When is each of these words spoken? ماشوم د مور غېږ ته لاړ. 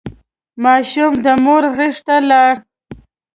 ماشوم 0.63 1.13
د 1.25 1.27
مور 1.43 1.63
غېږ 1.75 1.95
ته 2.07 2.15
لاړ. 2.29 2.53